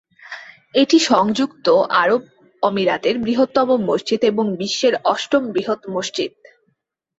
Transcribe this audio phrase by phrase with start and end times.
[0.75, 1.67] এটি সংযুক্ত
[2.01, 2.21] আরব
[2.63, 6.31] আমিরাতের বৃহত্তম মসজিদ এবং বিশ্বের অষ্টম বৃহত্তম মসজিদ।